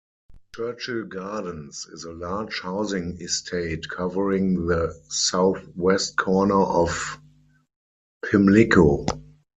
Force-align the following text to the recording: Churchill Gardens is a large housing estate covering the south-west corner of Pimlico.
Churchill 0.55 1.03
Gardens 1.05 1.85
is 1.93 2.05
a 2.05 2.11
large 2.11 2.61
housing 2.61 3.21
estate 3.21 3.87
covering 3.87 4.65
the 4.65 4.99
south-west 5.09 6.17
corner 6.17 6.59
of 6.63 7.19
Pimlico. 8.27 9.05